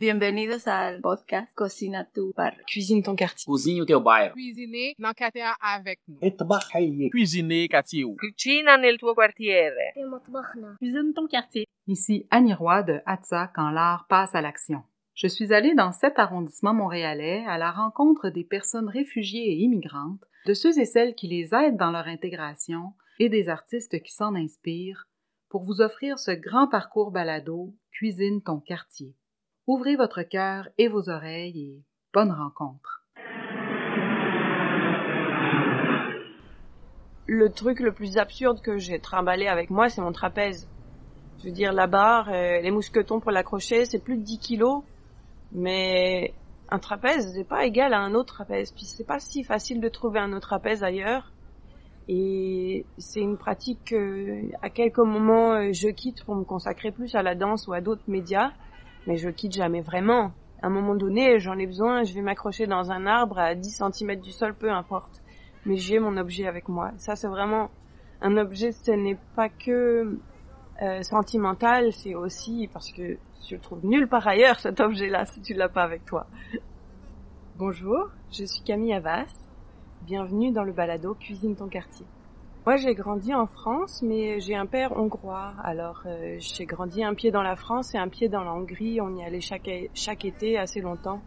[0.00, 2.64] Bienvenidos al podcast Cocina tu barrio.
[2.64, 3.44] Cuisine ton quartier.
[3.44, 4.32] Cuisine o teu bairro.
[4.32, 6.18] Cuisiner dans quartier avec nous.
[6.38, 7.10] Trabalhar.
[7.10, 8.06] Cuisiner quartier.
[8.18, 9.14] Cucina nel tuo.
[10.78, 11.66] Cuisine ton quartier.
[11.86, 14.82] Ici Annie Roy de Atza quand l'art passe à l'action.
[15.12, 20.24] Je suis allée dans cet arrondissement montréalais à la rencontre des personnes réfugiées et immigrantes,
[20.46, 24.34] de ceux et celles qui les aident dans leur intégration et des artistes qui s'en
[24.34, 25.06] inspirent
[25.50, 29.14] pour vous offrir ce grand parcours balado Cuisine ton quartier.
[29.72, 33.04] Ouvrez votre cœur et vos oreilles et bonne rencontre.
[37.28, 40.68] Le truc le plus absurde que j'ai trimballé avec moi, c'est mon trapèze.
[41.38, 44.82] Je veux dire, la barre, euh, les mousquetons pour l'accrocher, c'est plus de 10 kilos.
[45.52, 46.34] Mais
[46.68, 48.72] un trapèze, c'est pas égal à un autre trapèze.
[48.72, 51.32] Puis c'est pas si facile de trouver un autre trapèze ailleurs.
[52.08, 57.14] Et c'est une pratique que, à quelques moments, euh, je quitte pour me consacrer plus
[57.14, 58.50] à la danse ou à d'autres médias.
[59.06, 60.32] Mais je quitte jamais vraiment.
[60.62, 63.82] À un moment donné, j'en ai besoin, je vais m'accrocher dans un arbre à 10
[63.92, 65.22] cm du sol, peu importe.
[65.66, 66.92] Mais j'ai mon objet avec moi.
[66.98, 67.70] Ça, c'est vraiment
[68.20, 70.18] un objet, ce n'est pas que
[70.82, 75.40] euh, sentimental, c'est aussi parce que je le trouve nulle part ailleurs cet objet-là si
[75.42, 76.26] tu l'as pas avec toi.
[77.56, 79.32] Bonjour, je suis Camille Havas.
[80.02, 82.06] Bienvenue dans le balado Cuisine ton quartier.
[82.66, 85.54] Moi, j'ai grandi en France, mais j'ai un père hongrois.
[85.64, 89.00] Alors, euh, j'ai grandi un pied dans la France et un pied dans la Hongrie.
[89.00, 91.22] On y allait chaque, chaque été assez longtemps.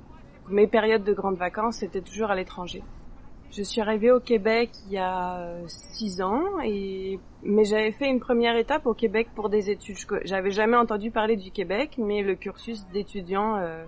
[0.47, 2.83] Mes périodes de grandes vacances, c'était toujours à l'étranger.
[3.49, 8.19] Je suis arrivée au Québec il y a euh, six ans, mais j'avais fait une
[8.19, 9.97] première étape au Québec pour des études.
[10.25, 13.85] J'avais jamais entendu parler du Québec, mais le cursus d'étudiant euh,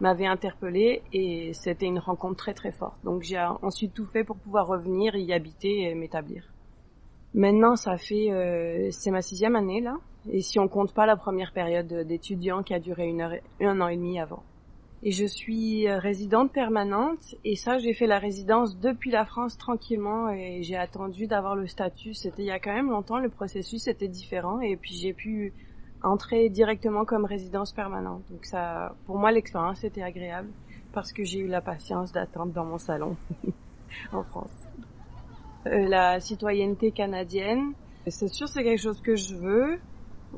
[0.00, 2.98] m'avait interpellée et c'était une rencontre très très forte.
[3.02, 6.53] Donc j'ai ensuite tout fait pour pouvoir revenir, y habiter et m'établir.
[7.34, 9.96] Maintenant, ça fait euh, c'est ma sixième année là,
[10.30, 13.80] et si on compte pas la première période d'étudiant qui a duré une heure, un
[13.80, 14.44] an et demi avant.
[15.02, 19.58] Et je suis euh, résidente permanente et ça j'ai fait la résidence depuis la France
[19.58, 22.14] tranquillement et j'ai attendu d'avoir le statut.
[22.14, 25.52] C'était il y a quand même longtemps, le processus était différent et puis j'ai pu
[26.02, 28.22] entrer directement comme résidence permanente.
[28.30, 30.50] Donc ça, pour moi l'expérience était agréable
[30.92, 33.16] parce que j'ai eu la patience d'attendre dans mon salon
[34.12, 34.63] en France.
[35.66, 37.72] Euh, la citoyenneté canadienne,
[38.06, 39.78] c'est sûr c'est quelque chose que je veux.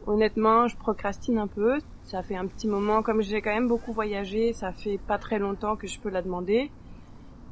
[0.07, 1.79] Honnêtement, je procrastine un peu.
[2.05, 5.39] Ça fait un petit moment, comme j'ai quand même beaucoup voyagé, ça fait pas très
[5.39, 6.71] longtemps que je peux la demander.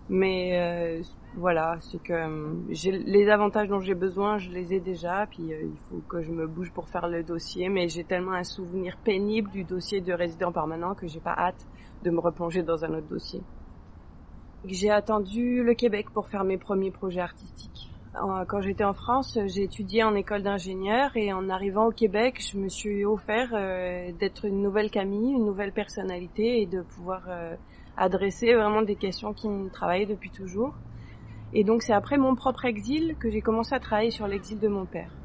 [0.09, 1.03] Mais euh,
[1.37, 5.27] voilà, c'est que euh, j'ai les avantages dont j'ai besoin, je les ai déjà.
[5.27, 7.69] Puis euh, il faut que je me bouge pour faire le dossier.
[7.69, 11.67] Mais j'ai tellement un souvenir pénible du dossier de résident permanent que j'ai pas hâte
[12.03, 13.41] de me replonger dans un autre dossier.
[14.67, 17.91] J'ai attendu le Québec pour faire mes premiers projets artistiques.
[18.49, 22.57] Quand j'étais en France, j'ai étudié en école d'ingénieur et en arrivant au Québec, je
[22.57, 27.57] me suis offert euh, d'être une nouvelle Camille, une nouvelle personnalité et de pouvoir euh,
[27.97, 30.81] adresser vraiment des questions qui me travaillaient depuis toujours.
[31.53, 34.69] Et donc c'est après mon propre exil que j'ai commencé à travailler sur l'exil de
[34.69, 35.24] mon père.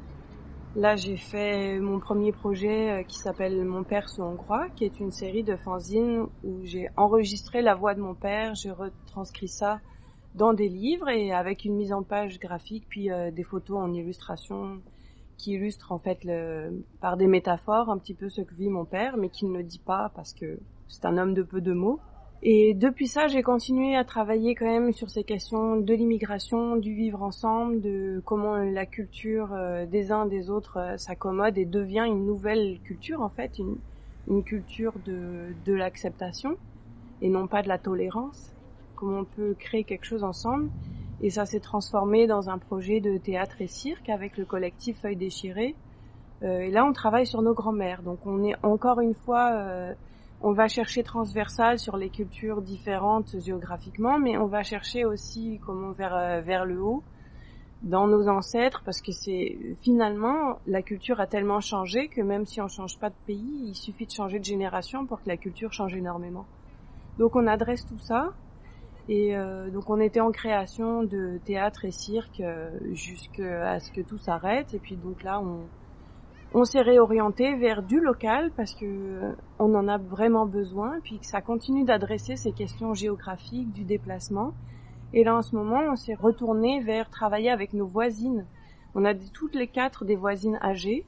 [0.76, 5.00] Là, j'ai fait mon premier projet euh, qui s'appelle Mon père sous hongrois, qui est
[5.00, 9.80] une série de fanzines où j'ai enregistré la voix de mon père, j'ai retranscrit ça
[10.34, 13.92] dans des livres et avec une mise en page graphique, puis euh, des photos en
[13.92, 14.80] illustration
[15.36, 16.20] qui illustrent en fait
[17.00, 19.80] par des métaphores un petit peu ce que vit mon père, mais qu'il ne dit
[19.80, 21.98] pas parce que c'est un homme de peu de mots.
[22.42, 26.94] Et depuis ça, j'ai continué à travailler quand même sur ces questions de l'immigration, du
[26.94, 32.04] vivre ensemble, de comment la culture euh, des uns des autres euh, s'accommode et devient
[32.06, 33.76] une nouvelle culture en fait, une,
[34.44, 36.56] culture de, l'acceptation
[37.20, 38.54] et non pas de la tolérance.
[38.94, 40.70] Comment on peut créer quelque chose ensemble.
[41.20, 45.16] Et ça s'est transformé dans un projet de théâtre et cirque avec le collectif Feuilles
[45.16, 45.74] déchirées.
[46.42, 48.02] Euh, et là, on travaille sur nos grands-mères.
[48.02, 49.92] Donc on est encore une fois...
[50.42, 55.92] on va chercher transversal sur les cultures différentes géographiquement, mais on va chercher aussi comment
[55.92, 57.02] vers euh, vers le haut
[57.82, 62.60] dans nos ancêtres, parce que c'est finalement la culture a tellement changé que même si
[62.60, 65.72] on change pas de pays, il suffit de changer de génération pour que la culture
[65.72, 66.46] change énormément.
[67.18, 68.32] Donc on adresse tout ça,
[69.08, 74.00] et euh, donc on était en création de théâtre et cirque euh, jusqu'à ce que
[74.00, 75.60] tout s'arrête, et puis donc là on
[76.52, 81.18] on s'est réorienté vers du local parce que euh, on en a vraiment besoin, puis
[81.20, 84.52] que ça continue d'adresser ces questions géographiques du déplacement.
[85.12, 88.46] Et là, en ce moment, on s'est retourné vers travailler avec nos voisines.
[88.94, 91.04] On a toutes les quatre des voisines âgées,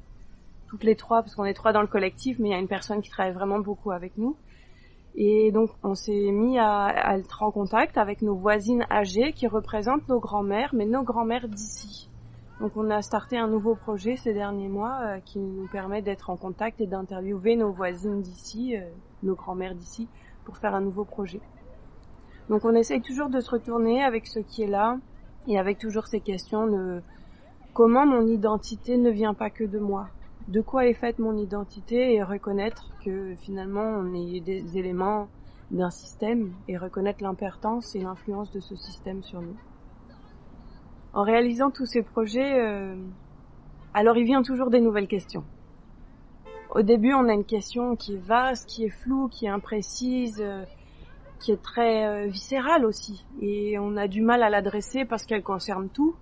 [0.69, 2.69] toutes les trois, parce qu'on est trois dans le collectif, mais il y a une
[2.69, 4.37] personne qui travaille vraiment beaucoup avec nous.
[5.17, 9.49] Et donc, on s'est mis à, à être en contact avec nos voisines âgées qui
[9.49, 12.12] représentent nos grands-mères, mais nos grands-mères d'ici.
[12.61, 16.31] Donc on a starté un nouveau projet ces derniers mois euh, qui nous permet d'être
[16.31, 18.83] en contact et d'interviewer nos voisines d'ici euh,
[19.23, 20.09] nos grands-mères d'ici
[20.45, 21.41] pour faire un nouveau projet.
[22.49, 24.99] Donc on essaye toujours de se retourner avec ce qui est là
[25.49, 27.03] et avec toujours ces questions de
[27.73, 30.09] comment mon identité ne vient pas que de moi.
[30.49, 35.29] De quoi est faite mon identité et reconnaître que finalement on est des éléments
[35.71, 39.57] d'un système et reconnaître l'importance et l'influence de ce système sur nous.
[41.15, 42.97] En réalisant tous ces projets, euh,
[43.93, 45.45] alors il vient toujours des nouvelles questions.
[46.75, 50.41] Au début, on a une question qui est vaste, qui est floue, qui est imprécise,
[50.41, 50.65] euh,
[51.39, 53.27] qui est très euh, viscérale aussi.
[53.43, 56.17] Et on a du mal à l'adresser parce qu'elle concerne tout.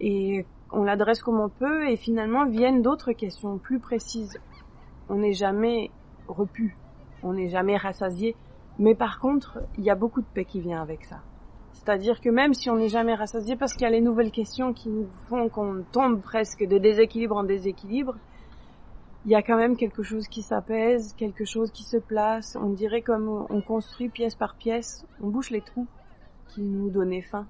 [0.00, 4.40] Et on l'adresse comme on peut et finalement viennent d'autres questions plus précises.
[5.08, 5.92] On n'est jamais
[6.26, 6.76] repu,
[7.22, 8.34] on n'est jamais rassasié,
[8.80, 11.20] mais par contre, il y a beaucoup de paix qui vient avec ça.
[11.84, 14.72] C'est-à-dire que même si on n'est jamais rassasié parce qu'il y a les nouvelles questions
[14.72, 18.14] qui nous font qu'on tombe presque de déséquilibre en déséquilibre,
[19.24, 22.56] il y a quand même quelque chose qui s'apaise, quelque chose qui se place.
[22.60, 25.88] On dirait comme on construit pièce par pièce, on bouche les trous
[26.48, 27.48] qui nous donnaient faim.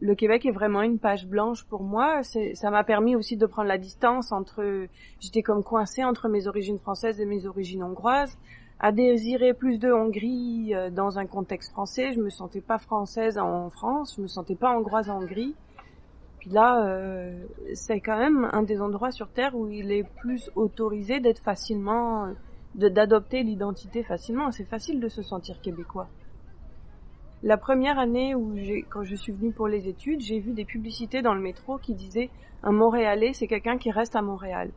[0.00, 2.22] Le Québec est vraiment une page blanche pour moi.
[2.22, 4.86] Ça m'a permis aussi de prendre la distance entre,
[5.18, 8.38] j'étais comme coincée entre mes origines françaises et mes origines hongroises
[8.80, 12.12] à désirer plus de Hongrie euh, dans un contexte français.
[12.14, 15.54] Je me sentais pas française en France, je me sentais pas hongroise en Hongrie.
[16.38, 17.44] Puis là, euh,
[17.74, 22.28] c'est quand même un des endroits sur Terre où il est plus autorisé d'être facilement,
[22.74, 24.50] d'adopter l'identité facilement.
[24.50, 26.08] C'est facile de se sentir québécois.
[27.42, 28.54] La première année où
[28.88, 31.94] quand je suis venue pour les études, j'ai vu des publicités dans le métro qui
[31.94, 32.30] disaient
[32.62, 34.70] un Montréalais, c'est quelqu'un qui reste à Montréal.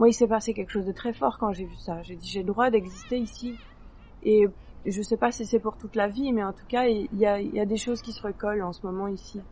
[0.00, 2.00] Moi, il s'est passé quelque chose de très fort quand j'ai vu ça.
[2.00, 3.58] J'ai dit, j'ai le droit d'exister ici.
[4.22, 4.46] Et
[4.86, 7.26] je sais pas si c'est pour toute la vie, mais en tout cas, il y
[7.26, 9.42] a, des choses qui se recollent en ce moment ici,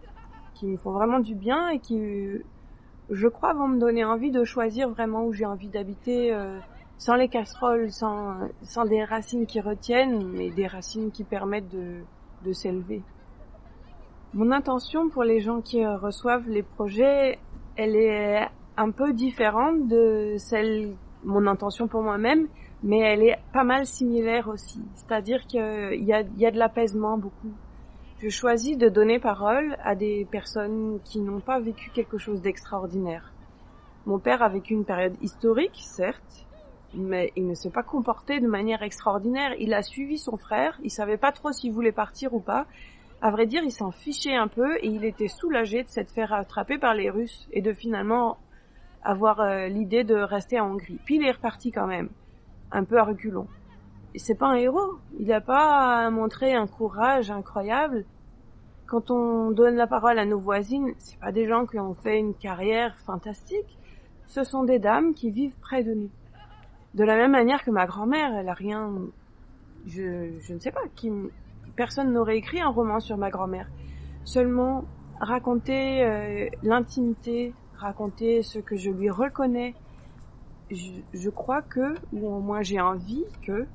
[0.54, 2.00] qui me font vraiment du bien et qui,
[3.10, 6.58] je crois, vont me donner envie de choisir vraiment où j'ai envie d'habiter, euh,
[6.96, 8.38] sans les casseroles, sans,
[8.88, 12.00] des racines qui retiennent, mais des racines qui permettent de,
[12.46, 13.02] de s'élever.
[14.32, 17.38] Mon intention pour les gens qui reçoivent les projets,
[17.76, 18.48] elle est
[18.78, 20.94] un peu différente de celle,
[21.24, 22.46] mon intention pour moi-même,
[22.82, 24.80] mais elle est pas mal similaire aussi.
[24.94, 27.52] C'est-à-dire qu'il y a, y a de l'apaisement beaucoup.
[28.20, 33.32] Je choisis de donner parole à des personnes qui n'ont pas vécu quelque chose d'extraordinaire.
[34.06, 36.46] Mon père a vécu une période historique, certes,
[36.94, 39.54] mais il ne s'est pas comporté de manière extraordinaire.
[39.58, 42.66] Il a suivi son frère, il savait pas trop s'il voulait partir ou pas.
[43.20, 46.24] À vrai dire, il s'en fichait un peu et il était soulagé de s'être fait
[46.24, 48.38] rattraper par les Russes et de finalement
[49.02, 50.98] avoir euh, l'idée de rester en Hongrie.
[51.04, 52.08] Puis il est reparti quand même,
[52.72, 53.46] un peu à reculons.
[54.14, 54.98] Et c'est pas un héros.
[55.18, 58.04] Il n'a pas montré un courage incroyable.
[58.86, 62.18] Quand on donne la parole à nos voisines, c'est pas des gens qui ont fait
[62.18, 63.78] une carrière fantastique.
[64.26, 66.10] Ce sont des dames qui vivent près de nous.
[66.94, 68.90] De la même manière que ma grand-mère, elle a rien,
[69.86, 71.12] je, je ne sais pas, qui,
[71.76, 73.68] personne n'aurait écrit un roman sur ma grand-mère.
[74.24, 74.84] Seulement
[75.20, 79.74] raconter euh, l'intimité raconter ce que je lui reconnais,
[80.70, 83.66] je, crois que, ou au moins j'ai envie que,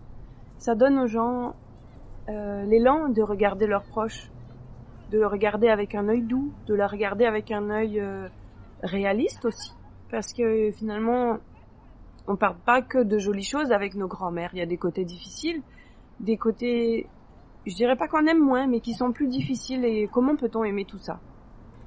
[0.58, 1.56] ça donne aux gens
[2.30, 4.30] euh, l'élan de regarder leurs proches,
[5.12, 8.28] de le regarder avec un œil doux, de la regarder avec un œil euh,
[8.82, 9.74] réaliste aussi,
[10.10, 11.38] parce que finalement,
[12.28, 14.52] on parle pas que de jolies choses avec nos grands-mères.
[14.54, 15.62] Il y a des côtés difficiles,
[16.20, 17.08] des côtés,
[17.66, 19.84] je dirais pas qu'on aime moins, mais qui sont plus difficiles.
[19.84, 21.20] Et comment peut-on aimer tout ça?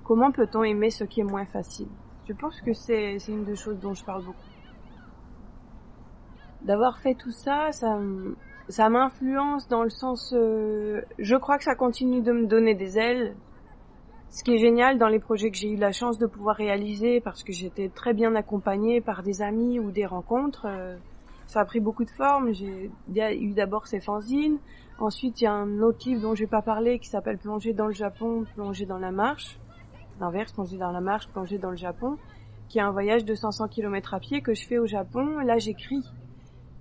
[0.05, 1.89] Comment peut-on aimer ce qui est moins facile?
[2.27, 4.39] Je pense que c'est une des choses dont je parle beaucoup.
[6.63, 12.23] D'avoir fait tout ça, ça, m'influence dans le sens, euh, je crois que ça continue
[12.23, 13.37] de me donner des ailes.
[14.31, 17.21] Ce qui est génial dans les projets que j'ai eu la chance de pouvoir réaliser,
[17.21, 20.97] parce que j'étais très bien accompagnée par des amis ou des rencontres, euh,
[21.47, 22.53] ça a pris beaucoup de formes.
[22.53, 24.59] J'ai eu d'abord ces fanzines,
[24.99, 27.73] ensuite il y a un autre livre dont je vais pas parler qui s'appelle Plonger
[27.73, 29.61] dans le Japon, Plonger dans la marche
[30.21, 32.17] l'inverse, plonger dans la marche, plonger dans le Japon,
[32.69, 35.39] qui est un voyage de 500 km à pied que je fais au Japon.
[35.41, 36.03] Là, j'écris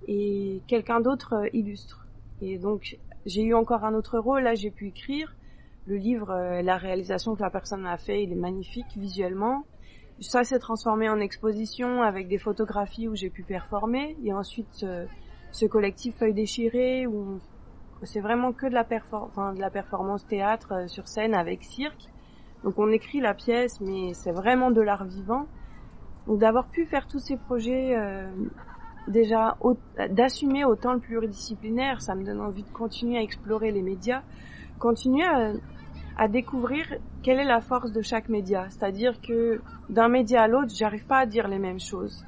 [0.08, 2.06] et quelqu'un d'autre euh, illustre.
[2.40, 4.42] Et donc, j'ai eu encore un autre rôle.
[4.42, 5.34] Là, j'ai pu écrire.
[5.86, 9.64] Le livre, euh, la réalisation que la personne a fait, il est magnifique visuellement.
[10.20, 14.16] Ça s'est transformé en exposition avec des photographies où j'ai pu performer.
[14.24, 14.86] Et ensuite,
[15.52, 17.40] ce collectif Feuille déchirée où
[18.02, 22.08] c'est vraiment que de la, de la performance théâtre euh, sur scène avec cirque.
[22.66, 25.46] Donc on écrit la pièce, mais c'est vraiment de l'art vivant.
[26.26, 28.28] Donc d'avoir pu faire tous ces projets, euh,
[29.06, 29.56] déjà
[30.10, 34.24] d'assumer autant le pluridisciplinaire, ça me donne envie de continuer à explorer les médias,
[34.80, 35.24] continuer
[36.16, 36.84] à, découvrir
[37.22, 38.66] quelle est la force de chaque média.
[38.70, 42.24] C'est-à-dire que d'un média à l'autre, j'arrive pas à dire les mêmes choses.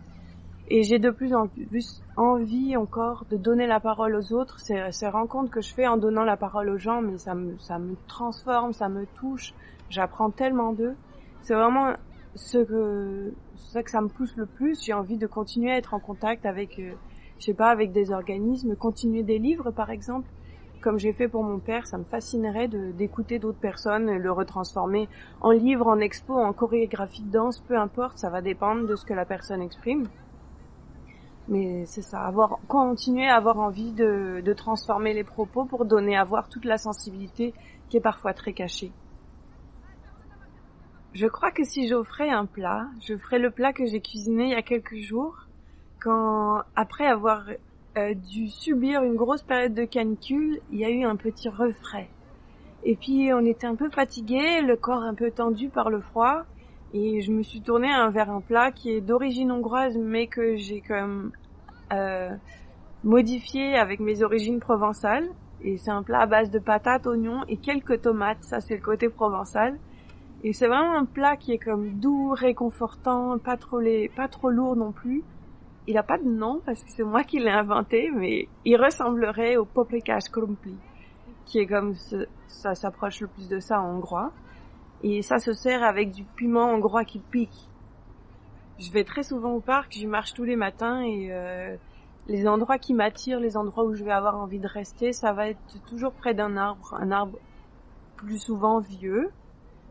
[0.68, 4.60] Et j'ai de plus en plus envie encore de donner la parole aux autres.
[4.60, 7.96] Ces, ces rencontres que je fais en donnant la parole aux gens, mais ça me
[8.06, 9.56] transforme, ça me touche.
[9.90, 10.96] J'apprends tellement d'eux.
[11.42, 11.94] C'est vraiment
[12.34, 14.82] ce que, ce que ça me pousse le plus.
[14.82, 16.92] J'ai envie de continuer à être en contact avec, euh,
[17.38, 20.28] je sais pas, avec des organismes, continuer des livres par exemple.
[20.80, 25.08] Comme j'ai fait pour mon père, ça me fascinerait d'écouter d'autres personnes, le retransformer
[25.40, 29.04] en livre, en expo, en chorégraphie de danse, peu importe, ça va dépendre de ce
[29.04, 30.06] que la personne exprime.
[31.48, 36.16] Mais c'est ça, avoir, continuer à avoir envie de, de transformer les propos pour donner
[36.16, 37.54] à voir toute la sensibilité
[37.88, 38.92] qui est parfois très cachée.
[41.14, 44.50] Je crois que si j'offrais un plat, je ferais le plat que j'ai cuisiné il
[44.50, 45.48] y a quelques jours,
[46.00, 47.44] quand, après avoir
[47.96, 52.08] euh, dû subir une grosse période de canicule, il y a eu un petit refrais.
[52.84, 56.44] Et puis on était un peu fatigué, le corps un peu tendu par le froid,
[56.94, 60.80] et je me suis tournée vers un plat qui est d'origine hongroise, mais que j'ai
[60.80, 61.32] comme
[61.92, 62.30] euh,
[63.02, 65.28] modifié avec mes origines provençales.
[65.62, 68.42] Et c'est un plat à base de patates, oignons et quelques tomates.
[68.42, 69.76] Ça, c'est le côté provençal.
[70.44, 74.50] Et c'est vraiment un plat qui est comme doux, réconfortant, pas trop les, pas trop
[74.50, 75.24] lourd non plus.
[75.86, 79.56] Il a pas de nom parce que c'est moi qui l'ai inventé, mais il ressemblerait
[79.56, 80.76] au poplikas krumpli,
[81.46, 84.30] qui est comme ce, ça s'approche le plus de ça en hongrois.
[85.02, 87.68] Et ça se sert avec du piment hongrois qui pique.
[88.78, 91.76] Je vais très souvent au parc, j'y marche tous les matins et euh,
[92.28, 95.48] les endroits qui m'attirent, les endroits où je vais avoir envie de rester, ça va
[95.48, 97.38] être toujours près d'un arbre, un arbre
[98.16, 99.30] plus souvent vieux,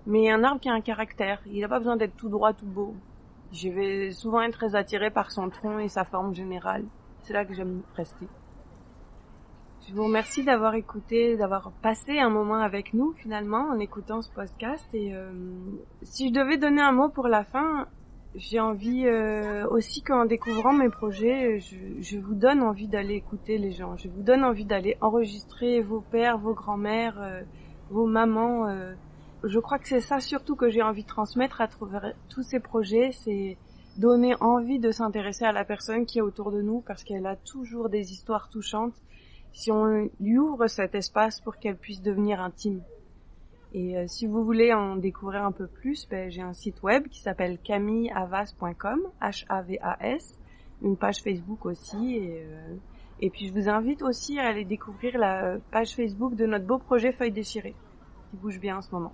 [0.08, 1.42] mais un arbre qui a un caractère.
[1.46, 2.96] Il n'a pas besoin d'être tout droit, tout beau.
[3.52, 6.86] Je vais souvent être très attirée par son tronc et sa forme générale.
[7.22, 8.28] C'est là que j'aime rester.
[9.88, 14.32] Je vous remercie d'avoir écouté, d'avoir passé un moment avec nous finalement en écoutant ce
[14.32, 14.86] podcast.
[14.94, 15.32] Et euh,
[16.04, 17.88] si je devais donner un mot pour la fin,
[18.36, 23.72] j'ai envie euh, aussi qu'en découvrant mes projets, je, vous donne envie d'aller écouter les
[23.72, 23.98] gens.
[23.98, 27.42] Je vous donne envie d'aller enregistrer vos pères, vos grands-mères, euh,
[27.90, 28.68] vos mamans.
[29.44, 32.60] Je crois que c'est ça surtout que j'ai envie de transmettre à travers tous ces
[32.60, 33.58] projets, c'est
[33.98, 37.36] donner envie de s'intéresser à la personne qui est autour de nous parce qu'elle a
[37.36, 38.94] toujours des histoires touchantes
[39.54, 42.82] si on lui ouvre cet espace pour qu'elle puisse devenir intime.
[43.74, 47.08] Et euh, si vous voulez en découvrir un peu plus, ben, j'ai un site web
[47.08, 50.38] qui s'appelle camillehavas.com, H-A-V-A-S,
[50.84, 52.16] une page Facebook aussi.
[52.16, 52.76] Et, euh,
[53.20, 56.78] et puis je vous invite aussi à aller découvrir la page Facebook de notre beau
[56.78, 57.76] projet Feuille déchirée,
[58.30, 59.14] qui bouge bien en ce moment.